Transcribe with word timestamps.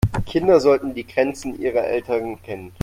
Kinder 0.25 0.59
sollten 0.59 0.95
die 0.95 1.05
Grenzen 1.05 1.59
ihrer 1.61 1.83
Eltern 1.83 2.41
kennen. 2.41 2.71